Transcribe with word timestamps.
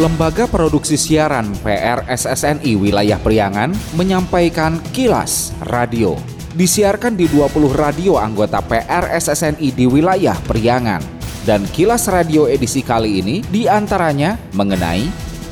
Lembaga 0.00 0.48
Produksi 0.48 0.96
Siaran 0.96 1.52
PRSSNI 1.60 2.72
Wilayah 2.72 3.20
Priangan 3.20 3.68
menyampaikan 4.00 4.80
kilas 4.96 5.52
radio. 5.68 6.16
Disiarkan 6.56 7.20
di 7.20 7.28
20 7.28 7.68
radio 7.76 8.16
anggota 8.16 8.64
PRSSNI 8.64 9.68
di 9.76 9.84
wilayah 9.84 10.40
Priangan. 10.48 11.04
Dan 11.44 11.68
kilas 11.68 12.08
radio 12.08 12.48
edisi 12.48 12.80
kali 12.80 13.20
ini 13.20 13.44
di 13.44 13.68
antaranya 13.68 14.40
mengenai 14.56 15.04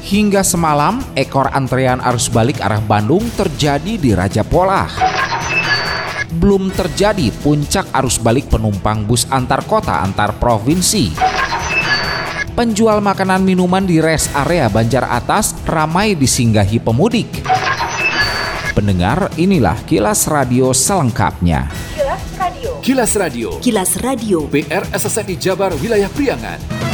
hingga 0.09 0.41
semalam 0.41 1.05
ekor 1.13 1.53
antrean 1.53 2.01
arus 2.01 2.33
balik 2.33 2.65
arah 2.65 2.81
Bandung 2.81 3.29
terjadi 3.37 4.01
di 4.01 4.17
Raja 4.17 4.49
Polah 4.49 4.89
belum 6.29 6.71
terjadi 6.73 7.35
puncak 7.45 7.89
arus 7.99 8.17
balik 8.21 8.49
penumpang 8.53 9.05
bus 9.05 9.27
antar 9.29 9.65
kota 9.67 10.05
antar 10.05 10.37
provinsi. 10.37 11.38
Penjual 12.59 12.99
makanan 12.99 13.47
minuman 13.47 13.87
di 13.87 14.03
rest 14.03 14.35
area 14.35 14.67
Banjar 14.67 15.07
Atas 15.07 15.55
ramai 15.63 16.19
disinggahi 16.19 16.83
pemudik. 16.83 17.47
Pendengar, 18.75 19.31
inilah 19.39 19.79
kilas 19.87 20.27
radio 20.27 20.75
selengkapnya. 20.75 21.71
Kilas 21.95 22.25
Radio. 22.35 22.71
Kilas 22.83 23.13
Radio. 23.15 23.49
Kilas 23.63 23.93
Radio. 24.03 24.39
PR 24.51 24.91
SSNI 24.91 25.39
Jabar 25.39 25.71
Wilayah 25.79 26.11
Priangan. 26.11 26.88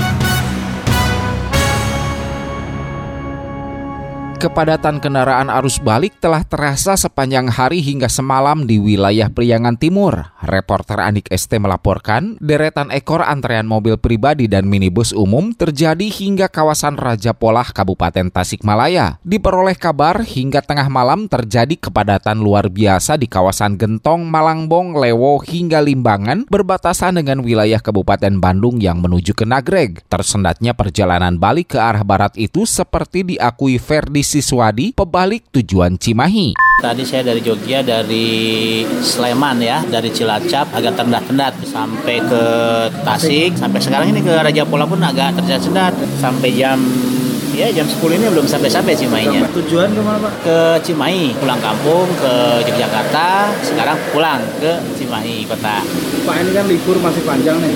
Kepadatan 4.44 5.00
kendaraan 5.00 5.48
arus 5.48 5.80
balik 5.80 6.20
telah 6.20 6.44
terasa 6.44 7.00
sepanjang 7.00 7.48
hari 7.48 7.80
hingga 7.80 8.12
semalam 8.12 8.68
di 8.68 8.76
wilayah 8.76 9.32
Priangan 9.32 9.80
Timur. 9.80 10.20
Reporter 10.44 11.00
Anik 11.00 11.32
ST 11.32 11.56
melaporkan, 11.56 12.36
deretan 12.44 12.92
ekor 12.92 13.24
antrean 13.24 13.64
mobil 13.64 13.96
pribadi 13.96 14.44
dan 14.44 14.68
minibus 14.68 15.16
umum 15.16 15.56
terjadi 15.56 16.12
hingga 16.12 16.52
kawasan 16.52 17.00
Raja 17.00 17.32
Polah, 17.32 17.72
Kabupaten 17.72 18.28
Tasikmalaya. 18.28 19.16
Diperoleh 19.24 19.80
kabar, 19.80 20.20
hingga 20.20 20.60
tengah 20.60 20.92
malam 20.92 21.24
terjadi 21.24 21.80
kepadatan 21.80 22.36
luar 22.36 22.68
biasa 22.68 23.16
di 23.16 23.24
kawasan 23.24 23.80
Gentong, 23.80 24.28
Malangbong, 24.28 25.00
Lewo, 25.00 25.40
hingga 25.40 25.80
Limbangan, 25.80 26.52
berbatasan 26.52 27.16
dengan 27.16 27.40
wilayah 27.40 27.80
Kabupaten 27.80 28.36
Bandung 28.36 28.76
yang 28.76 29.00
menuju 29.00 29.32
ke 29.32 29.48
Nagreg. 29.48 30.04
Tersendatnya 30.12 30.76
perjalanan 30.76 31.40
balik 31.40 31.72
ke 31.72 31.80
arah 31.80 32.04
barat 32.04 32.36
itu 32.36 32.68
seperti 32.68 33.24
diakui 33.24 33.80
Ferdi 33.80 34.33
Siswadi, 34.34 34.90
pebalik 34.90 35.46
tujuan 35.54 35.94
Cimahi. 35.94 36.58
Tadi 36.82 37.06
saya 37.06 37.22
dari 37.22 37.38
Jogja, 37.38 37.86
dari 37.86 38.82
Sleman 38.98 39.62
ya, 39.62 39.78
dari 39.86 40.10
Cilacap 40.10 40.74
agak 40.74 40.98
tendat-tendat 40.98 41.54
sampai 41.62 42.18
ke 42.18 42.42
Tasik, 43.06 43.54
sampai 43.54 43.78
sekarang 43.78 44.10
ini 44.10 44.26
ke 44.26 44.34
Raja 44.34 44.66
Pola 44.66 44.90
pun 44.90 44.98
agak 44.98 45.38
tersendat 45.38 45.94
sampai 46.18 46.50
jam 46.50 46.82
ya 47.54 47.70
jam 47.70 47.86
10 47.86 48.18
ini 48.18 48.26
belum 48.26 48.42
sampai-sampai 48.50 48.98
Cimahinya. 48.98 49.46
Tujuan 49.54 49.94
ke 49.94 50.02
mana 50.02 50.18
Pak? 50.18 50.32
Ke 50.42 50.58
Cimahi, 50.82 51.38
pulang 51.38 51.62
kampung 51.62 52.10
ke 52.18 52.34
Yogyakarta, 52.66 53.54
sekarang 53.62 53.94
pulang 54.10 54.42
ke 54.58 54.82
Cimahi 54.98 55.46
kota. 55.46 55.78
Pak 56.26 56.34
ini 56.42 56.50
kan 56.50 56.66
libur 56.66 56.98
masih 56.98 57.22
panjang 57.22 57.62
nih 57.62 57.74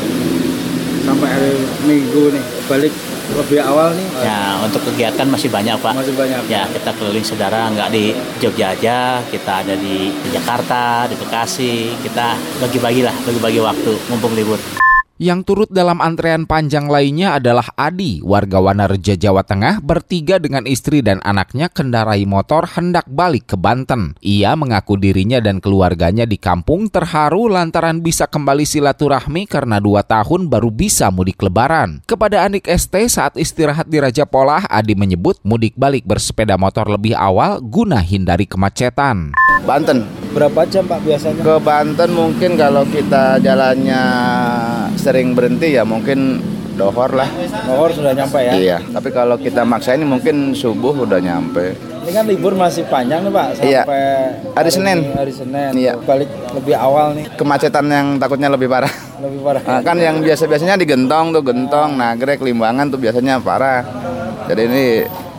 sampai 1.06 1.28
hari 1.30 1.54
Minggu 1.86 2.34
nih 2.34 2.44
balik 2.66 2.92
lebih 3.28 3.60
awal 3.60 3.92
nih 3.92 4.06
Ya, 4.24 4.56
untuk 4.58 4.80
kegiatan 4.82 5.26
masih 5.28 5.52
banyak 5.52 5.76
Pak. 5.78 5.92
masih 5.92 6.14
banyak. 6.16 6.40
Ya, 6.48 6.64
kita 6.64 6.90
keliling 6.96 7.22
saudara 7.22 7.68
nggak 7.68 7.92
di 7.92 8.16
Jogja 8.40 8.72
aja, 8.72 9.20
kita 9.28 9.62
ada 9.62 9.74
di 9.76 10.10
Jakarta, 10.32 11.04
di 11.04 11.14
Bekasi, 11.14 11.92
kita 12.00 12.32
bagi-bagi 12.58 13.04
lah, 13.04 13.14
bagi-bagi 13.22 13.60
waktu, 13.60 13.92
mumpung 14.08 14.32
libur. 14.32 14.56
Yang 15.18 15.50
turut 15.50 15.70
dalam 15.74 15.98
antrean 15.98 16.46
panjang 16.46 16.86
lainnya 16.86 17.42
adalah 17.42 17.66
Adi, 17.74 18.22
warga 18.22 18.62
Wanareja, 18.62 19.18
Jawa 19.18 19.42
Tengah, 19.42 19.82
bertiga 19.82 20.38
dengan 20.38 20.62
istri 20.62 21.02
dan 21.02 21.18
anaknya 21.26 21.66
kendarai 21.66 22.22
motor 22.22 22.70
hendak 22.78 23.02
balik 23.10 23.50
ke 23.50 23.58
Banten. 23.58 24.14
Ia 24.22 24.54
mengaku 24.54 24.94
dirinya 24.94 25.42
dan 25.42 25.58
keluarganya 25.58 26.22
di 26.22 26.38
kampung 26.38 26.86
terharu 26.86 27.50
lantaran 27.50 27.98
bisa 27.98 28.30
kembali 28.30 28.62
silaturahmi 28.62 29.50
karena 29.50 29.82
dua 29.82 30.06
tahun 30.06 30.46
baru 30.46 30.70
bisa 30.70 31.10
mudik 31.10 31.42
lebaran. 31.42 31.98
Kepada 32.06 32.46
Anik 32.46 32.70
ST 32.70 32.94
saat 33.10 33.34
istirahat 33.34 33.90
di 33.90 33.98
Raja 33.98 34.22
Polah, 34.22 34.70
Adi 34.70 34.94
menyebut 34.94 35.42
mudik 35.42 35.74
balik 35.74 36.06
bersepeda 36.06 36.54
motor 36.54 36.86
lebih 36.86 37.18
awal 37.18 37.58
guna 37.58 37.98
hindari 37.98 38.46
kemacetan. 38.46 39.34
Banten. 39.66 40.06
Berapa 40.28 40.62
jam 40.70 40.86
Pak 40.86 41.02
biasanya? 41.02 41.42
Ke 41.42 41.56
Banten 41.58 42.14
mungkin 42.14 42.54
kalau 42.54 42.86
kita 42.86 43.42
jalannya 43.42 44.02
sering 45.08 45.32
berhenti 45.32 45.72
ya 45.72 45.88
mungkin 45.88 46.36
dohor 46.76 47.16
lah. 47.16 47.24
Mohor 47.64 47.96
sudah 47.96 48.12
nyampe 48.12 48.44
ya. 48.44 48.52
Iya. 48.52 48.78
Tapi 48.92 49.08
kalau 49.08 49.40
kita 49.40 49.64
maksain 49.64 50.04
mungkin 50.04 50.52
subuh 50.52 50.92
udah 50.92 51.16
nyampe. 51.16 51.72
Ini 52.04 52.12
kan 52.12 52.24
libur 52.28 52.52
masih 52.52 52.84
panjang 52.92 53.24
nih 53.24 53.32
Pak 53.32 53.46
sampai 53.56 53.68
Iya. 53.72 53.82
Hari 54.52 54.70
Senin. 54.70 54.98
Hari 55.16 55.32
Senin. 55.32 55.70
Iya. 55.72 55.96
Balik 55.96 56.28
lebih 56.52 56.76
awal 56.76 57.16
nih, 57.16 57.24
Kemacetan 57.40 57.88
yang 57.88 58.06
takutnya 58.20 58.52
lebih 58.52 58.68
parah. 58.68 58.92
lebih 59.18 59.40
parah. 59.42 59.62
Nah, 59.64 59.80
kan 59.82 59.96
yang 59.98 60.20
biasa-biasanya 60.20 60.76
di 60.78 60.86
Gentong 60.86 61.34
tuh 61.34 61.42
Gentong, 61.42 61.96
Nagrek, 61.98 62.38
Limbangan 62.44 62.92
tuh 62.92 63.00
biasanya 63.00 63.40
parah. 63.40 63.80
Jadi 64.46 64.60
ini 64.68 64.84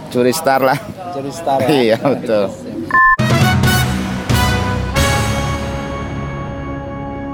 curi 0.09 0.33
star 0.33 0.65
lah. 0.65 0.77
Jadi 1.13 1.29
star 1.29 1.61
ya. 1.61 1.69
Iya 1.69 1.97
betul. 2.01 2.43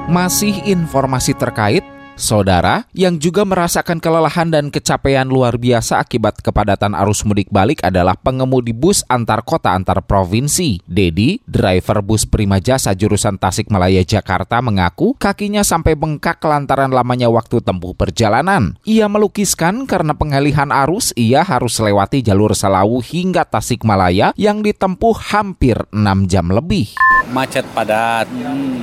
Masih 0.06 0.62
informasi 0.70 1.34
terkait 1.34 1.95
Saudara 2.16 2.88
yang 2.96 3.20
juga 3.20 3.44
merasakan 3.44 4.00
kelelahan 4.00 4.48
dan 4.48 4.72
kecapean 4.72 5.28
luar 5.28 5.60
biasa 5.60 6.00
akibat 6.00 6.40
kepadatan 6.40 6.96
arus 6.96 7.28
mudik 7.28 7.52
balik 7.52 7.84
adalah 7.84 8.16
pengemudi 8.16 8.72
bus 8.72 9.04
antar 9.12 9.44
kota 9.44 9.76
antar 9.76 10.00
provinsi. 10.00 10.80
Dedi, 10.88 11.44
driver 11.44 12.00
bus 12.00 12.24
Prima 12.24 12.64
Jasa 12.64 12.96
jurusan 12.96 13.36
Tasikmalaya 13.36 14.00
Jakarta 14.08 14.64
mengaku 14.64 15.12
kakinya 15.20 15.60
sampai 15.68 16.00
bengkak 16.00 16.40
lantaran 16.40 16.96
lamanya 16.96 17.28
waktu 17.28 17.60
tempuh 17.60 17.92
perjalanan. 17.92 18.80
Ia 18.88 19.12
melukiskan 19.12 19.84
karena 19.84 20.16
pengalihan 20.16 20.72
arus 20.72 21.12
ia 21.20 21.44
harus 21.44 21.76
lewati 21.84 22.24
jalur 22.24 22.56
Selawu 22.56 23.04
hingga 23.04 23.44
Tasikmalaya 23.44 24.32
yang 24.40 24.64
ditempuh 24.64 25.20
hampir 25.36 25.84
6 25.92 26.32
jam 26.32 26.48
lebih. 26.48 26.96
macet 27.26 27.66
padat 27.74 28.30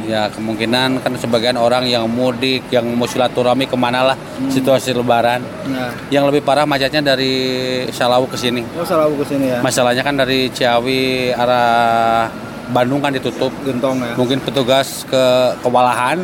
ya 0.02 0.26
kemungkinan 0.34 0.98
kan 0.98 1.14
sebagian 1.14 1.54
orang 1.54 1.86
yang 1.86 2.10
mudik 2.10 2.66
yang 2.74 2.90
mau 2.98 3.06
silaturahmi 3.22 3.70
ke 3.70 3.76
mana 3.78 4.02
lah 4.02 4.16
situasi 4.50 4.90
lebaran. 4.90 5.38
Nah, 5.70 5.94
yang 6.10 6.26
lebih 6.26 6.42
parah 6.42 6.66
macetnya 6.66 7.14
dari 7.14 7.86
Salawu 7.94 8.26
ke 8.26 8.34
sini. 8.34 8.66
Oh 8.74 8.82
salah 8.82 9.06
ke 9.06 9.22
sini 9.22 9.46
ya. 9.54 9.62
masalahnya 9.62 10.02
kan 10.02 10.18
dari 10.18 10.50
Ciawi 10.50 11.30
arah 11.30 12.26
Bandung 12.74 12.98
kan 12.98 13.14
ditutup. 13.14 13.54
Gentong 13.62 14.02
ya. 14.02 14.18
mungkin 14.18 14.42
petugas 14.42 15.06
ke 15.06 15.24
kewalahan. 15.62 16.18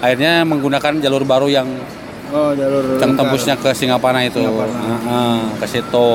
Akhirnya 0.00 0.44
menggunakan 0.48 1.04
jalur 1.04 1.28
baru 1.28 1.52
yang 1.52 1.68
Oh 2.32 2.56
jalur 2.56 2.96
yang 2.96 3.12
lingkar. 3.12 3.28
tembusnya 3.28 3.54
ke 3.60 3.70
Singapura 3.76 4.24
itu. 4.24 4.40
Singaparna. 4.40 4.80
Heeh, 4.80 5.38
ke 5.60 5.66
situ. 5.68 6.08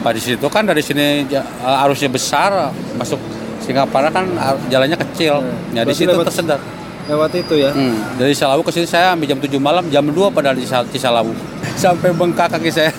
Pak 0.00 0.12
di 0.16 0.20
situ 0.20 0.46
kan 0.48 0.64
dari 0.64 0.80
sini 0.84 1.28
arusnya 1.60 2.08
besar 2.12 2.72
masuk 2.96 3.20
Singapura 3.64 4.12
kan 4.12 4.28
jalannya 4.68 5.00
kecil. 5.08 5.40
Ya 5.72 5.84
di 5.84 5.92
Berarti 5.92 6.04
situ 6.04 6.16
tersendat 6.28 6.60
Lewat 7.10 7.34
itu 7.34 7.58
ya. 7.58 7.74
Hmm, 7.74 7.98
dari 8.14 8.38
Salawu 8.38 8.62
ke 8.62 8.70
sini 8.70 8.86
saya 8.86 9.10
ambil 9.18 9.26
jam 9.26 9.42
7 9.42 9.58
malam, 9.58 9.82
jam 9.90 10.06
2 10.06 10.30
padahal 10.30 10.54
di 10.54 10.62
Sal- 10.62 10.86
Cisalawu. 10.86 11.34
Sampai 11.82 12.14
bengkak 12.14 12.54
kaki 12.54 12.70
saya. 12.70 12.94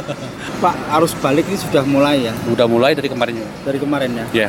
Pak 0.62 0.74
arus 0.94 1.12
balik 1.18 1.50
ini 1.50 1.58
sudah 1.58 1.82
mulai 1.82 2.30
ya 2.30 2.32
Udah 2.46 2.70
mulai 2.70 2.94
dari 2.94 3.10
kemarin 3.10 3.34
dari 3.66 3.82
kemarin 3.82 4.10
ya. 4.14 4.46
Ya. 4.46 4.48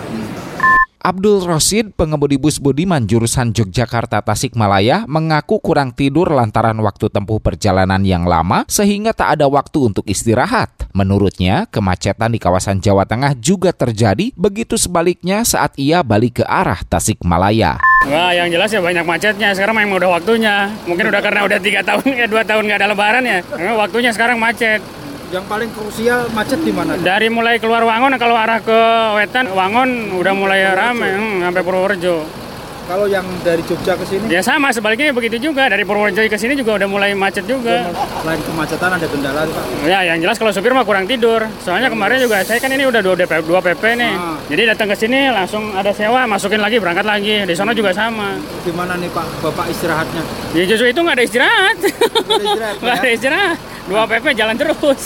Abdul 1.03 1.43
Rosid, 1.43 1.91
pengemudi 1.99 2.39
bus 2.39 2.63
Budiman 2.63 3.03
jurusan 3.03 3.51
Yogyakarta 3.51 4.23
Tasikmalaya, 4.23 5.03
mengaku 5.03 5.59
kurang 5.59 5.91
tidur 5.91 6.31
lantaran 6.31 6.79
waktu 6.79 7.11
tempuh 7.11 7.43
perjalanan 7.43 7.99
yang 8.07 8.23
lama 8.23 8.63
sehingga 8.71 9.11
tak 9.11 9.35
ada 9.35 9.51
waktu 9.51 9.91
untuk 9.91 10.07
istirahat. 10.07 10.71
Menurutnya, 10.95 11.67
kemacetan 11.67 12.31
di 12.31 12.39
kawasan 12.39 12.79
Jawa 12.79 13.03
Tengah 13.03 13.35
juga 13.35 13.75
terjadi, 13.75 14.31
begitu 14.39 14.79
sebaliknya 14.79 15.43
saat 15.43 15.75
ia 15.75 15.99
balik 16.07 16.39
ke 16.39 16.43
arah 16.47 16.79
Tasikmalaya. 16.87 17.83
Wah, 18.03 18.35
yang 18.35 18.51
jelas 18.51 18.67
ya 18.67 18.83
banyak 18.83 19.05
macetnya. 19.07 19.55
Sekarang 19.55 19.79
memang 19.79 19.95
udah 19.95 20.19
waktunya. 20.19 20.67
Mungkin 20.83 21.07
udah 21.07 21.21
karena 21.23 21.47
udah 21.47 21.59
tiga 21.63 21.79
tahun 21.87 22.03
ya 22.11 22.25
dua 22.27 22.43
tahun 22.43 22.67
nggak 22.67 22.79
ada 22.83 22.87
lebaran 22.91 23.23
ya. 23.23 23.39
Memang 23.55 23.79
waktunya 23.79 24.11
sekarang 24.11 24.35
macet. 24.35 24.83
Yang 25.31 25.45
paling 25.49 25.69
krusial 25.73 26.29
macet 26.35 26.59
di 26.61 26.69
mana? 26.69 26.93
Dari 26.99 27.25
mulai 27.31 27.57
keluar 27.57 27.81
Wangon 27.81 28.13
kalau 28.21 28.37
arah 28.37 28.61
ke 28.61 28.79
Wetan, 29.17 29.49
Wangon 29.49 30.13
udah 30.19 30.33
mulai 30.35 30.61
rame 30.77 31.09
hmm, 31.09 31.47
sampai 31.47 31.61
Purworejo. 31.65 32.42
Kalau 32.83 33.07
yang 33.07 33.23
dari 33.41 33.63
Jogja 33.63 33.95
ke 33.95 34.03
sini, 34.03 34.27
Ya 34.27 34.39
sama 34.39 34.67
sebaliknya 34.69 35.09
begitu 35.09 35.39
juga. 35.39 35.65
Dari 35.65 35.81
Purworejo 35.81 36.19
ke 36.19 36.35
sini 36.35 36.53
juga 36.53 36.75
udah 36.75 36.85
mulai 36.85 37.15
macet 37.15 37.43
juga. 37.43 37.87
selain 38.19 38.39
kemacetan 38.39 38.91
ada 38.91 39.07
kendala 39.07 39.41
Pak. 39.43 39.63
Ya, 39.83 39.99
yang 40.03 40.19
jelas 40.19 40.35
kalau 40.35 40.51
supir 40.51 40.71
mah 40.71 40.83
kurang 40.83 41.05
tidur. 41.05 41.47
Soalnya 41.59 41.87
kemarin 41.87 42.19
juga 42.19 42.43
saya 42.43 42.59
kan 42.59 42.67
ini 42.69 42.83
udah 42.83 42.99
dua 42.99 43.15
DP, 43.15 43.43
dua 43.43 43.59
PP 43.59 43.83
nih. 43.95 44.13
Ah. 44.13 44.35
Jadi 44.45 44.61
datang 44.67 44.87
ke 44.87 44.95
sini 44.95 45.31
langsung 45.31 45.71
ada 45.71 45.91
sewa, 45.91 46.27
masukin 46.27 46.59
lagi, 46.59 46.77
berangkat 46.77 47.03
lagi. 47.03 47.43
Di 47.43 47.55
sana 47.55 47.71
juga 47.71 47.95
sama. 47.95 48.35
Gimana 48.61 48.95
nih 48.95 49.07
Pak, 49.09 49.25
Bapak 49.39 49.65
istirahatnya? 49.67 50.23
Ya 50.51 50.63
justru 50.63 50.87
itu 50.87 50.99
nggak 50.99 51.15
ada 51.17 51.23
istirahat. 51.23 51.77
Nggak 51.79 52.27
ada 52.27 52.43
istirahat, 52.43 52.75
Nggak 52.83 52.95
ya? 52.95 53.01
ada 53.01 53.11
istirahat. 53.11 53.57
Dua 53.83 54.03
PP 54.07 54.25
jalan 54.33 54.55
terus. 54.55 55.03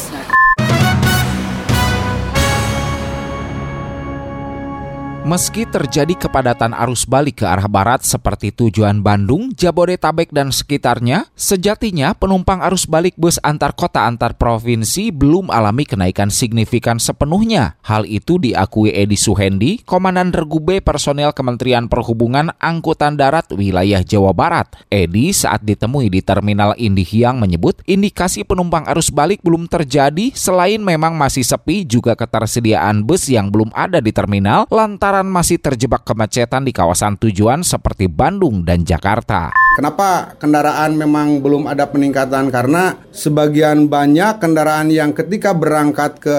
Meski 5.28 5.68
terjadi 5.68 6.16
kepadatan 6.16 6.72
arus 6.72 7.04
balik 7.04 7.44
ke 7.44 7.46
arah 7.52 7.68
barat 7.68 8.00
seperti 8.00 8.56
tujuan 8.56 9.04
Bandung, 9.04 9.52
Jabodetabek 9.52 10.32
dan 10.32 10.56
sekitarnya, 10.56 11.28
sejatinya 11.36 12.16
penumpang 12.16 12.64
arus 12.64 12.88
balik 12.88 13.12
bus 13.20 13.36
antar 13.44 13.76
kota 13.76 14.08
antar 14.08 14.40
provinsi 14.40 15.12
belum 15.12 15.52
alami 15.52 15.84
kenaikan 15.84 16.32
signifikan 16.32 16.96
sepenuhnya. 16.96 17.76
Hal 17.84 18.08
itu 18.08 18.40
diakui 18.40 18.96
Edi 18.96 19.20
Suhendi, 19.20 19.84
Komandan 19.84 20.32
Regu 20.32 20.64
B 20.64 20.80
Personel 20.80 21.36
Kementerian 21.36 21.92
Perhubungan 21.92 22.56
Angkutan 22.64 23.20
Darat 23.20 23.52
wilayah 23.52 24.08
Jawa 24.08 24.32
Barat. 24.32 24.80
Edi 24.88 25.36
saat 25.36 25.60
ditemui 25.60 26.08
di 26.08 26.24
Terminal 26.24 26.72
Indihiyang 26.80 27.36
menyebut 27.36 27.84
indikasi 27.84 28.48
penumpang 28.48 28.88
arus 28.96 29.12
balik 29.12 29.44
belum 29.44 29.68
terjadi 29.68 30.32
selain 30.32 30.80
memang 30.80 31.20
masih 31.20 31.44
sepi 31.44 31.84
juga 31.84 32.16
ketersediaan 32.16 33.04
bus 33.04 33.28
yang 33.28 33.52
belum 33.52 33.76
ada 33.76 34.00
di 34.00 34.16
terminal 34.16 34.64
lantaran 34.72 35.17
masih 35.26 35.58
terjebak 35.58 36.06
kemacetan 36.06 36.62
di 36.62 36.70
kawasan 36.70 37.18
tujuan 37.18 37.66
seperti 37.66 38.06
Bandung 38.06 38.62
dan 38.62 38.86
Jakarta. 38.86 39.56
Kenapa 39.78 40.34
kendaraan 40.42 40.98
memang 40.98 41.38
belum 41.38 41.70
ada 41.70 41.86
peningkatan? 41.86 42.50
Karena 42.50 42.98
sebagian 43.14 43.86
banyak 43.86 44.42
kendaraan 44.42 44.90
yang 44.90 45.14
ketika 45.14 45.54
berangkat 45.54 46.18
ke 46.18 46.38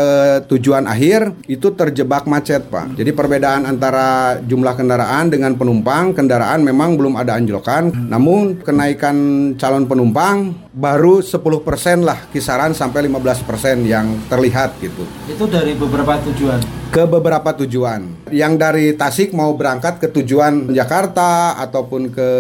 tujuan 0.51 0.91
akhir 0.91 1.47
itu 1.47 1.71
terjebak 1.71 2.27
macet, 2.27 2.67
Pak. 2.67 2.99
Jadi 2.99 3.15
perbedaan 3.15 3.63
antara 3.63 4.43
jumlah 4.43 4.75
kendaraan 4.75 5.31
dengan 5.31 5.55
penumpang, 5.55 6.19
kendaraan 6.19 6.67
memang 6.67 6.99
belum 6.99 7.15
ada 7.15 7.39
anjlokan, 7.39 8.11
namun 8.11 8.59
kenaikan 8.59 9.17
calon 9.55 9.87
penumpang 9.87 10.68
baru 10.79 11.19
10% 11.19 12.07
lah 12.07 12.31
kisaran 12.31 12.71
sampai 12.71 13.11
15% 13.11 13.83
yang 13.83 14.15
terlihat 14.31 14.79
gitu. 14.79 15.03
Itu 15.27 15.51
dari 15.51 15.75
beberapa 15.75 16.15
tujuan. 16.31 16.63
Ke 16.95 17.03
beberapa 17.03 17.51
tujuan. 17.59 18.31
Yang 18.31 18.53
dari 18.55 18.87
Tasik 18.95 19.35
mau 19.35 19.51
berangkat 19.59 19.99
ke 19.99 20.07
tujuan 20.15 20.71
Jakarta 20.71 21.59
ataupun 21.59 22.15
ke 22.15 22.31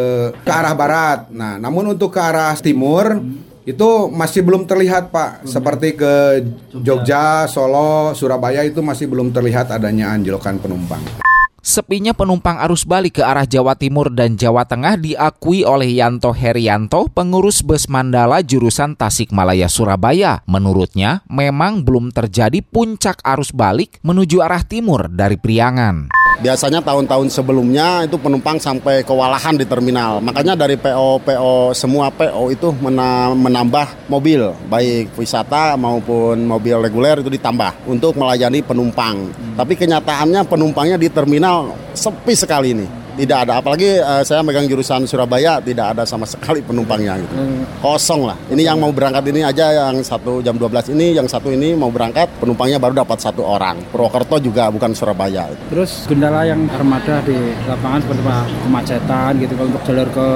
ke 0.46 0.52
arah 0.54 0.72
barat. 0.78 1.26
Nah, 1.34 1.58
namun 1.58 1.98
untuk 1.98 2.14
ke 2.14 2.20
arah 2.22 2.54
timur 2.54 3.18
itu 3.66 3.88
masih 4.08 4.46
belum 4.46 4.64
terlihat 4.64 5.10
Pak. 5.10 5.44
Seperti 5.44 5.98
ke 5.98 6.40
Jogja, 6.78 7.44
Solo, 7.50 8.14
Surabaya 8.14 8.62
itu 8.62 8.80
masih 8.80 9.10
belum 9.10 9.34
terlihat 9.34 9.68
adanya 9.74 10.14
anjlokan 10.14 10.62
penumpang. 10.62 11.27
Sepinya 11.68 12.16
penumpang 12.16 12.56
arus 12.64 12.88
balik 12.88 13.20
ke 13.20 13.22
arah 13.28 13.44
Jawa 13.44 13.76
Timur 13.76 14.08
dan 14.08 14.40
Jawa 14.40 14.64
Tengah 14.64 14.96
diakui 14.96 15.68
oleh 15.68 16.00
Yanto 16.00 16.32
Herianto, 16.32 17.12
pengurus 17.12 17.60
bus 17.60 17.92
Mandala 17.92 18.40
jurusan 18.40 18.96
Tasikmalaya 18.96 19.68
Surabaya. 19.68 20.40
Menurutnya, 20.48 21.20
memang 21.28 21.84
belum 21.84 22.08
terjadi 22.08 22.64
puncak 22.64 23.20
arus 23.20 23.52
balik 23.52 24.00
menuju 24.00 24.40
arah 24.40 24.64
timur 24.64 25.12
dari 25.12 25.36
Priangan. 25.36 26.17
Biasanya 26.38 26.78
tahun-tahun 26.78 27.34
sebelumnya 27.34 28.06
itu 28.06 28.14
penumpang 28.14 28.62
sampai 28.62 29.02
kewalahan 29.02 29.58
di 29.58 29.66
terminal. 29.66 30.22
Makanya 30.22 30.54
dari 30.54 30.78
PO 30.78 31.22
PO 31.22 31.74
semua 31.74 32.14
PO 32.14 32.54
itu 32.54 32.68
mena 32.78 33.34
menambah 33.34 34.06
mobil 34.06 34.54
baik 34.70 35.18
wisata 35.18 35.74
maupun 35.74 36.46
mobil 36.46 36.78
reguler 36.78 37.18
itu 37.18 37.30
ditambah 37.30 37.90
untuk 37.90 38.14
melayani 38.14 38.62
penumpang. 38.62 39.30
Tapi 39.58 39.74
kenyataannya 39.74 40.46
penumpangnya 40.46 40.94
di 40.94 41.10
terminal 41.10 41.74
sepi 41.94 42.34
sekali 42.38 42.70
ini 42.74 42.97
tidak 43.18 43.50
ada 43.50 43.58
apalagi 43.58 43.98
uh, 43.98 44.22
saya 44.22 44.46
megang 44.46 44.70
jurusan 44.70 45.02
Surabaya 45.10 45.58
tidak 45.58 45.98
ada 45.98 46.06
sama 46.06 46.22
sekali 46.22 46.62
penumpangnya 46.62 47.18
gitu. 47.18 47.34
Hmm. 47.34 47.66
kosong 47.82 48.30
lah. 48.30 48.38
Ini 48.46 48.70
yang 48.70 48.78
mau 48.78 48.94
berangkat 48.94 49.26
ini 49.34 49.42
aja 49.42 49.90
yang 49.90 49.98
satu 50.06 50.38
jam 50.38 50.54
12 50.54 50.94
ini 50.94 51.18
yang 51.18 51.26
satu 51.26 51.50
ini 51.50 51.74
mau 51.74 51.90
berangkat 51.90 52.30
penumpangnya 52.38 52.78
baru 52.78 53.02
dapat 53.02 53.18
satu 53.18 53.42
orang. 53.42 53.82
Purwokerto 53.90 54.38
juga 54.38 54.70
bukan 54.70 54.94
Surabaya 54.94 55.50
terus 55.74 56.06
kendala 56.06 56.46
yang 56.46 56.70
armada 56.70 57.18
di 57.26 57.34
lapangan 57.66 57.98
seperti 58.06 58.22
apa? 58.22 58.38
Kemacetan 58.62 59.32
gitu 59.42 59.52
kalau 59.58 59.68
untuk 59.74 59.82
jalur 59.82 60.08
ke 60.14 60.28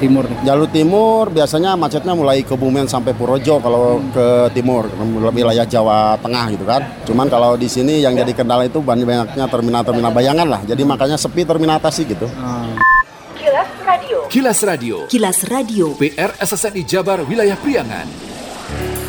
timur 0.00 0.24
jalur 0.46 0.68
timur 0.72 1.24
biasanya 1.28 1.76
macetnya 1.76 2.14
mulai 2.16 2.40
ke 2.40 2.54
Bumen 2.56 2.88
sampai 2.88 3.12
Purojo 3.12 3.60
kalau 3.60 4.00
hmm. 4.00 4.16
ke 4.16 4.26
timur 4.56 4.88
wilayah 5.28 5.68
Jawa 5.68 6.16
Tengah 6.24 6.46
gitu 6.56 6.64
kan. 6.64 6.82
Cuman 7.04 7.28
kalau 7.28 7.60
di 7.60 7.68
sini 7.68 8.00
yang 8.00 8.16
jadi 8.16 8.32
kendala 8.32 8.64
itu 8.64 8.80
banyak-banyaknya 8.80 9.44
terminal-terminal 9.44 10.12
bayangan 10.14 10.48
lah. 10.48 10.60
Jadi 10.64 10.82
makanya 10.88 11.20
sepi 11.20 11.44
terminal 11.44 11.82
sih 11.90 12.06
gitu 12.06 12.29
Kilas 13.34 13.70
Radio. 13.82 14.18
Kilas 14.30 14.58
Radio. 14.62 14.96
Kilas 15.10 15.38
Radio. 15.50 15.86
PR 15.98 16.32
SSNI 16.38 16.82
Jabar 16.86 17.26
Wilayah 17.26 17.58
Priangan. 17.58 18.06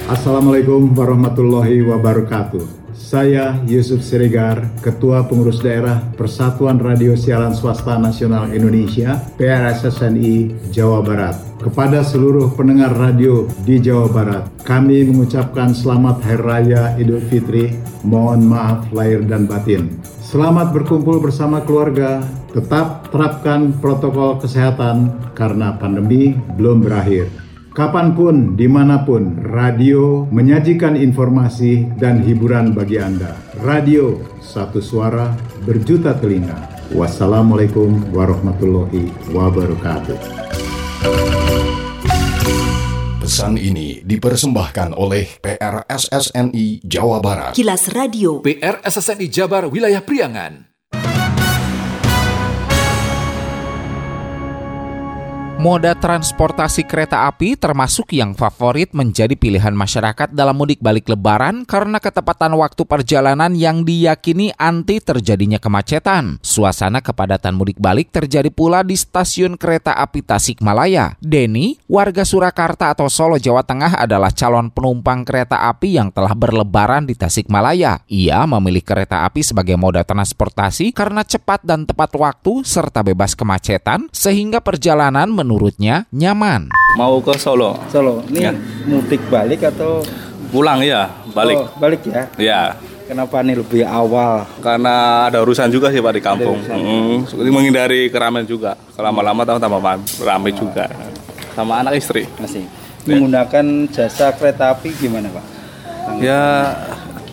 Assalamualaikum 0.10 0.92
warahmatullahi 0.98 1.86
wabarakatuh. 1.86 2.81
Saya 3.02 3.58
Yusuf 3.66 4.06
Siregar, 4.06 4.78
Ketua 4.78 5.26
Pengurus 5.26 5.58
Daerah 5.58 6.06
Persatuan 6.14 6.78
Radio 6.78 7.18
Siaran 7.18 7.58
Swasta 7.58 7.98
Nasional 7.98 8.54
Indonesia, 8.54 9.18
PRSSNI 9.42 10.70
Jawa 10.70 11.02
Barat. 11.02 11.36
Kepada 11.58 12.06
seluruh 12.06 12.54
pendengar 12.54 12.94
radio 12.94 13.50
di 13.66 13.82
Jawa 13.82 14.06
Barat, 14.06 14.44
kami 14.62 15.02
mengucapkan 15.10 15.74
selamat 15.74 16.22
Hari 16.22 16.42
Raya 16.46 16.84
Idul 17.02 17.26
Fitri. 17.26 17.74
Mohon 18.06 18.54
maaf 18.54 18.80
lahir 18.94 19.26
dan 19.26 19.50
batin. 19.50 19.98
Selamat 20.22 20.70
berkumpul 20.70 21.18
bersama 21.18 21.66
keluarga. 21.66 22.22
Tetap 22.54 23.10
terapkan 23.10 23.74
protokol 23.82 24.38
kesehatan 24.38 25.34
karena 25.34 25.74
pandemi 25.74 26.38
belum 26.54 26.86
berakhir. 26.86 27.51
Kapan 27.72 28.12
pun, 28.12 28.60
di 28.60 28.68
mana 28.68 29.08
pun, 29.08 29.48
radio 29.48 30.28
menyajikan 30.28 31.00
informasi 31.00 31.88
dan 31.96 32.20
hiburan 32.20 32.76
bagi 32.76 33.00
Anda. 33.00 33.40
Radio, 33.64 34.20
satu 34.44 34.84
suara, 34.84 35.32
berjuta 35.64 36.12
telinga. 36.20 36.68
Wassalamualaikum 36.92 38.12
warahmatullahi 38.12 39.08
wabarakatuh. 39.32 40.20
Pesan 43.24 43.56
ini 43.56 44.04
dipersembahkan 44.04 44.92
oleh 44.92 45.40
PRSSNI 45.40 46.84
Jawa 46.84 47.24
Barat. 47.24 47.56
Kilas 47.56 47.88
Radio. 47.96 48.44
PRSSNI 48.44 49.32
Jabar 49.32 49.72
Wilayah 49.72 50.04
Priangan. 50.04 50.71
Moda 55.62 55.94
transportasi 55.94 56.90
kereta 56.90 57.30
api 57.30 57.54
termasuk 57.54 58.18
yang 58.18 58.34
favorit 58.34 58.98
menjadi 58.98 59.38
pilihan 59.38 59.78
masyarakat 59.78 60.34
dalam 60.34 60.58
mudik 60.58 60.82
balik 60.82 61.06
lebaran 61.06 61.70
karena 61.70 62.02
ketepatan 62.02 62.58
waktu 62.58 62.82
perjalanan 62.82 63.54
yang 63.54 63.86
diyakini 63.86 64.58
anti 64.58 64.98
terjadinya 64.98 65.62
kemacetan. 65.62 66.42
Suasana 66.42 67.06
kepadatan 67.06 67.54
mudik 67.54 67.78
balik 67.78 68.10
terjadi 68.10 68.50
pula 68.50 68.82
di 68.82 68.98
stasiun 68.98 69.54
kereta 69.54 69.94
api 70.02 70.26
Tasikmalaya. 70.26 71.14
Denny, 71.22 71.78
warga 71.86 72.26
Surakarta 72.26 72.98
atau 72.98 73.06
Solo, 73.06 73.38
Jawa 73.38 73.62
Tengah 73.62 74.02
adalah 74.02 74.34
calon 74.34 74.74
penumpang 74.74 75.22
kereta 75.22 75.70
api 75.70 75.94
yang 76.02 76.10
telah 76.10 76.34
berlebaran 76.34 77.06
di 77.06 77.14
Tasikmalaya. 77.14 78.02
Ia 78.10 78.50
memilih 78.50 78.82
kereta 78.82 79.30
api 79.30 79.46
sebagai 79.46 79.78
moda 79.78 80.02
transportasi 80.02 80.90
karena 80.90 81.22
cepat 81.22 81.62
dan 81.62 81.86
tepat 81.86 82.18
waktu 82.18 82.66
serta 82.66 83.06
bebas 83.06 83.38
kemacetan 83.38 84.10
sehingga 84.10 84.58
perjalanan 84.58 85.30
menurut 85.30 85.51
menurutnya 85.52 86.08
nyaman. 86.16 86.72
Mau 86.96 87.20
ke 87.20 87.36
Solo. 87.36 87.76
Solo. 87.92 88.24
Ini 88.32 88.40
ya. 88.40 88.56
mudik 88.88 89.20
balik 89.28 89.68
atau 89.68 90.00
pulang 90.48 90.80
ya, 90.80 91.12
balik. 91.36 91.60
Oh, 91.60 91.68
balik 91.76 92.08
ya. 92.08 92.24
Ya. 92.40 92.62
Kenapa 93.12 93.44
nih 93.44 93.60
lebih 93.60 93.84
awal? 93.84 94.48
Karena 94.64 95.28
ada 95.28 95.44
urusan 95.44 95.68
juga 95.68 95.92
sih 95.92 96.00
Pak 96.00 96.14
di 96.16 96.24
kampung. 96.24 96.56
Hmm, 96.64 97.28
menghindari 97.52 98.08
keramaian 98.08 98.48
juga. 98.48 98.80
Lama-lama 98.96 99.44
tahu 99.44 99.60
tambah 99.60 99.84
ramai 100.24 100.56
juga. 100.56 100.88
Sama 101.52 101.84
anak 101.84 102.00
istri. 102.00 102.24
Masih. 102.40 102.64
Ya. 103.04 103.20
Menggunakan 103.20 103.92
jasa 103.92 104.32
kereta 104.32 104.72
api 104.72 104.96
gimana 104.96 105.28
Pak? 105.28 105.46
Ya 106.24 106.72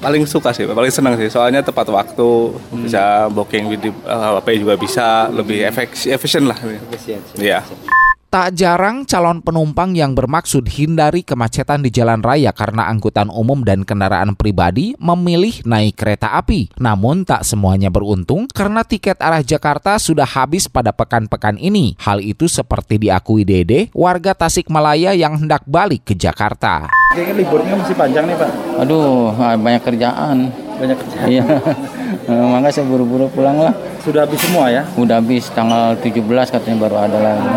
paling 0.02 0.26
suka 0.26 0.50
sih, 0.50 0.66
paling 0.66 0.90
senang 0.90 1.14
sih. 1.14 1.30
Soalnya 1.30 1.62
tepat 1.62 1.86
waktu, 1.94 2.30
hmm. 2.58 2.82
bisa 2.82 3.30
booking 3.30 3.78
di 3.78 3.90
uh, 4.02 4.42
HP 4.42 4.66
juga 4.66 4.74
bisa, 4.74 5.30
lebih 5.30 5.62
efisien 5.62 6.42
lah. 6.50 6.58
Efisien. 6.58 7.22
Iya. 7.38 7.62
Tak 8.28 8.60
jarang 8.60 9.08
calon 9.08 9.40
penumpang 9.40 9.96
yang 9.96 10.12
bermaksud 10.12 10.68
hindari 10.68 11.24
kemacetan 11.24 11.80
di 11.80 11.88
jalan 11.88 12.20
raya 12.20 12.52
karena 12.52 12.84
angkutan 12.92 13.32
umum 13.32 13.64
dan 13.64 13.88
kendaraan 13.88 14.36
pribadi 14.36 14.92
memilih 15.00 15.64
naik 15.64 15.96
kereta 15.96 16.36
api. 16.36 16.68
Namun 16.76 17.24
tak 17.24 17.48
semuanya 17.48 17.88
beruntung 17.88 18.44
karena 18.52 18.84
tiket 18.84 19.16
arah 19.24 19.40
Jakarta 19.40 19.96
sudah 19.96 20.28
habis 20.28 20.68
pada 20.68 20.92
pekan-pekan 20.92 21.56
ini. 21.56 21.96
Hal 22.04 22.20
itu 22.20 22.52
seperti 22.52 23.00
diakui 23.00 23.48
Dede, 23.48 23.88
warga 23.96 24.36
Tasikmalaya 24.36 25.16
yang 25.16 25.40
hendak 25.40 25.64
balik 25.64 26.12
ke 26.12 26.12
Jakarta. 26.12 26.92
Kayaknya 27.16 27.32
liburnya 27.32 27.74
masih 27.80 27.96
panjang 27.96 28.28
nih 28.28 28.36
Pak. 28.36 28.50
Aduh, 28.84 29.32
banyak 29.40 29.80
kerjaan. 29.80 30.52
Banyak 30.76 30.96
kerjaan. 31.00 31.28
Iya. 31.32 31.44
Mangga 32.28 32.68
saya 32.68 32.84
buru-buru 32.84 33.32
pulang 33.32 33.56
lah. 33.56 33.72
Sudah 34.04 34.28
habis 34.28 34.36
semua 34.44 34.68
ya? 34.68 34.84
Udah 35.00 35.16
habis 35.16 35.48
tanggal 35.56 35.96
17 35.96 36.20
katanya 36.52 36.76
baru 36.76 36.96
ada 37.08 37.18
lagi. 37.24 37.48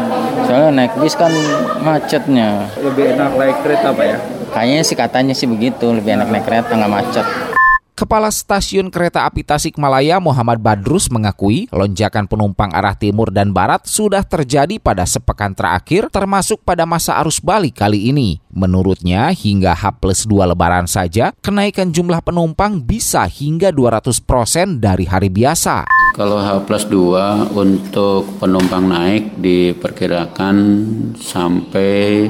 Soalnya 0.51 0.83
naik 0.83 0.99
bis 0.99 1.15
kan 1.15 1.31
macetnya. 1.79 2.67
Lebih 2.75 3.15
enak 3.15 3.39
naik 3.39 3.63
kereta 3.63 3.95
Pak 3.95 4.03
ya? 4.03 4.17
Kayaknya 4.51 4.83
sih 4.83 4.97
katanya 4.99 5.31
sih 5.31 5.47
begitu, 5.47 5.95
lebih 5.95 6.11
enak 6.19 6.27
naik 6.27 6.43
kereta 6.43 6.75
nggak 6.75 6.91
macet. 6.91 7.23
Kepala 8.01 8.33
Stasiun 8.33 8.89
Kereta 8.89 9.29
Api 9.29 9.45
Tasikmalaya 9.45 10.17
Muhammad 10.17 10.57
Badrus 10.57 11.05
mengakui 11.13 11.69
lonjakan 11.69 12.25
penumpang 12.25 12.73
arah 12.73 12.97
timur 12.97 13.29
dan 13.29 13.53
barat 13.53 13.85
sudah 13.85 14.25
terjadi 14.25 14.81
pada 14.81 15.05
sepekan 15.05 15.53
terakhir 15.53 16.09
termasuk 16.09 16.65
pada 16.65 16.89
masa 16.89 17.21
arus 17.21 17.37
balik 17.37 17.77
kali 17.77 18.09
ini. 18.09 18.41
Menurutnya 18.49 19.29
hingga 19.29 19.77
H 19.77 20.01
plus 20.01 20.25
2 20.25 20.49
lebaran 20.49 20.89
saja 20.89 21.29
kenaikan 21.45 21.93
jumlah 21.93 22.25
penumpang 22.25 22.81
bisa 22.81 23.21
hingga 23.29 23.69
200% 23.69 24.81
dari 24.81 25.05
hari 25.05 25.29
biasa. 25.29 25.85
Kalau 26.17 26.41
H 26.41 26.65
plus 26.65 26.89
2 26.89 27.53
untuk 27.53 28.25
penumpang 28.41 28.89
naik 28.89 29.37
diperkirakan 29.37 30.57
sampai 31.21 32.25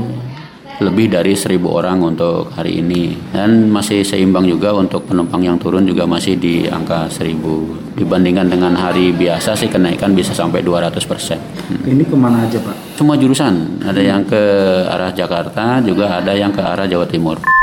lebih 0.82 1.14
dari 1.14 1.38
1000 1.38 1.62
orang 1.62 2.02
untuk 2.02 2.50
hari 2.58 2.82
ini 2.82 3.14
dan 3.30 3.70
masih 3.70 4.02
seimbang 4.02 4.50
juga 4.50 4.74
untuk 4.74 5.06
penumpang 5.06 5.46
yang 5.46 5.62
turun 5.62 5.86
juga 5.86 6.10
masih 6.10 6.42
di 6.42 6.66
angka 6.66 7.06
1000 7.06 8.02
dibandingkan 8.02 8.50
dengan 8.50 8.74
hari 8.74 9.14
biasa 9.14 9.54
sih 9.54 9.70
kenaikan 9.70 10.18
bisa 10.18 10.34
sampai 10.34 10.66
200 10.66 10.98
persen. 11.06 11.38
Ini 11.86 12.02
ke 12.02 12.18
mana 12.18 12.50
aja 12.50 12.58
Pak? 12.58 12.98
Semua 12.98 13.14
jurusan, 13.14 13.86
ada 13.86 14.02
yang 14.02 14.26
ke 14.26 14.42
arah 14.90 15.14
Jakarta 15.14 15.78
juga 15.86 16.18
ada 16.18 16.34
yang 16.34 16.50
ke 16.50 16.62
arah 16.66 16.90
Jawa 16.90 17.06
Timur. 17.06 17.61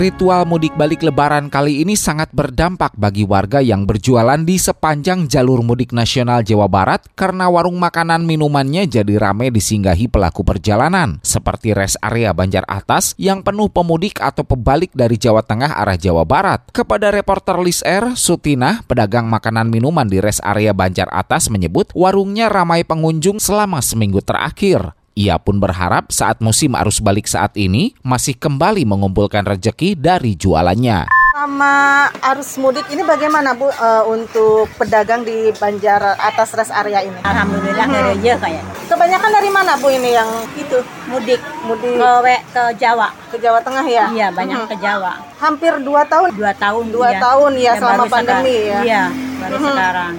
Ritual 0.00 0.48
mudik 0.48 0.72
balik 0.80 1.04
lebaran 1.04 1.52
kali 1.52 1.84
ini 1.84 1.92
sangat 1.92 2.32
berdampak 2.32 2.96
bagi 2.96 3.28
warga 3.28 3.60
yang 3.60 3.84
berjualan 3.84 4.40
di 4.40 4.56
sepanjang 4.56 5.28
jalur 5.28 5.60
mudik 5.60 5.92
nasional 5.92 6.40
Jawa 6.40 6.72
Barat 6.72 7.04
karena 7.12 7.52
warung 7.52 7.76
makanan 7.76 8.24
minumannya 8.24 8.88
jadi 8.88 9.20
ramai 9.20 9.52
disinggahi 9.52 10.08
pelaku 10.08 10.40
perjalanan, 10.40 11.20
seperti 11.20 11.76
res 11.76 12.00
area 12.00 12.32
Banjar 12.32 12.64
Atas 12.64 13.12
yang 13.20 13.44
penuh 13.44 13.68
pemudik 13.68 14.24
atau 14.24 14.40
pebalik 14.40 14.88
dari 14.96 15.20
Jawa 15.20 15.44
Tengah 15.44 15.76
arah 15.76 16.00
Jawa 16.00 16.24
Barat. 16.24 16.64
Kepada 16.72 17.12
reporter 17.12 17.60
Lis 17.60 17.84
Air, 17.84 18.16
Sutina, 18.16 18.80
pedagang 18.88 19.28
makanan 19.28 19.68
minuman 19.68 20.08
di 20.08 20.16
res 20.16 20.40
area 20.40 20.72
Banjar 20.72 21.12
Atas 21.12 21.52
menyebut 21.52 21.92
warungnya 21.92 22.48
ramai 22.48 22.88
pengunjung 22.88 23.36
selama 23.36 23.84
seminggu 23.84 24.24
terakhir. 24.24 24.96
Ia 25.18 25.36
pun 25.42 25.58
berharap 25.58 26.14
saat 26.14 26.38
musim 26.38 26.78
arus 26.78 27.02
balik 27.02 27.26
saat 27.26 27.58
ini 27.58 27.98
masih 28.06 28.38
kembali 28.38 28.86
mengumpulkan 28.86 29.42
rejeki 29.42 29.98
dari 29.98 30.38
jualannya. 30.38 31.10
Sama 31.30 32.06
arus 32.30 32.60
mudik 32.60 32.84
ini 32.92 33.00
bagaimana 33.02 33.56
Bu 33.56 33.70
uh, 33.70 34.04
untuk 34.06 34.70
pedagang 34.76 35.24
di 35.24 35.50
Banjar 35.56 36.18
atas 36.20 36.52
rest 36.54 36.70
area 36.70 37.02
ini? 37.02 37.16
Alhamdulillah 37.26 37.86
hmm. 37.86 37.96
gereja 37.96 38.32
kayak. 38.38 38.62
Kebanyakan 38.86 39.30
dari 39.34 39.50
mana 39.50 39.72
Bu 39.80 39.88
ini 39.90 40.10
yang 40.14 40.30
itu 40.54 40.78
mudik? 41.08 41.40
Mudik 41.64 41.96
ke, 41.96 42.10
ke 42.54 42.62
Jawa. 42.78 43.08
Ke 43.32 43.36
Jawa 43.40 43.58
Tengah 43.64 43.86
ya? 43.86 44.06
Iya 44.14 44.28
banyak 44.30 44.58
hmm. 44.62 44.68
ke 44.68 44.76
Jawa. 44.78 45.12
Hampir 45.40 45.72
dua 45.82 46.06
tahun. 46.06 46.30
Dua 46.36 46.52
tahun. 46.54 46.84
Dua 46.92 47.10
iya. 47.14 47.20
tahun 47.22 47.50
ya, 47.56 47.62
ya 47.62 47.72
selama 47.78 48.04
sekarang. 48.06 48.10
pandemi 48.12 48.56
ya. 48.62 48.78
Iya 48.84 49.02
baru 49.40 49.56
hmm. 49.56 49.66
sekarang. 49.66 50.12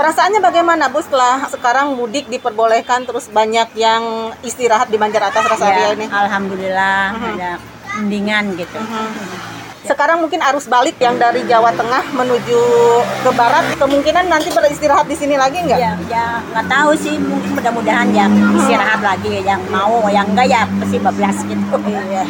Perasaannya 0.00 0.40
bagaimana 0.40 0.88
Bu 0.88 1.04
setelah 1.04 1.44
sekarang 1.52 1.92
mudik 1.92 2.24
diperbolehkan 2.32 3.04
terus 3.04 3.28
banyak 3.28 3.68
yang 3.76 4.32
istirahat 4.40 4.88
di 4.88 4.96
Banjar 4.96 5.28
Atas 5.28 5.44
rest 5.44 5.60
area 5.60 5.92
ini? 5.92 6.08
Alhamdulillah 6.08 7.12
uh 7.12 7.20
-huh. 7.20 7.32
ada 7.36 7.50
mendingan 8.00 8.56
gitu. 8.56 8.80
Uh 8.80 8.88
-huh. 8.88 9.08
Sekarang 9.84 10.24
mungkin 10.24 10.40
arus 10.40 10.72
balik 10.72 10.96
yang 11.04 11.20
dari 11.20 11.44
Jawa 11.44 11.76
Tengah 11.76 12.16
menuju 12.16 12.60
ke 13.20 13.30
Barat 13.36 13.76
kemungkinan 13.76 14.24
nanti 14.24 14.48
beristirahat 14.48 15.04
di 15.04 15.20
sini 15.20 15.36
lagi 15.36 15.68
nggak? 15.68 15.76
Ya, 15.76 15.92
ya 16.08 16.40
nggak 16.48 16.66
tahu 16.72 16.96
sih 16.96 17.20
mungkin 17.20 17.60
mudah-mudahan 17.60 18.08
ya 18.16 18.24
istirahat 18.56 19.04
lagi 19.04 19.44
yang 19.44 19.60
mau 19.68 20.08
yang 20.08 20.24
enggak 20.32 20.48
ya 20.48 20.64
pasti 20.80 20.96
bablas 20.96 21.36
gitu. 21.44 21.76
Iya. 21.84 22.24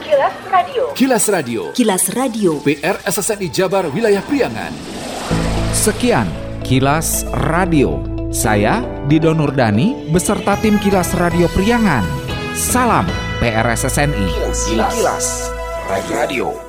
Kilas 0.00 0.36
Radio. 0.48 0.84
Kilas 0.96 1.24
Radio. 1.28 1.62
Kilas 1.76 2.04
Radio. 2.08 2.52
PR 2.64 2.96
SSNI 3.04 3.52
Jabar 3.52 3.84
Wilayah 3.92 4.24
Priangan. 4.24 4.72
Sekian 5.76 6.45
Kilas 6.66 7.22
Radio. 7.46 8.02
Saya 8.34 8.82
Dido 9.06 9.30
Nurdani 9.38 10.10
beserta 10.10 10.58
tim 10.58 10.82
Kilas 10.82 11.14
Radio 11.14 11.46
Priangan. 11.54 12.02
Salam 12.58 13.06
PRSSNI. 13.38 14.26
Kilas, 14.26 14.60
Kilas. 14.66 14.94
Kilas. 14.98 15.26
Radio. 16.10 16.65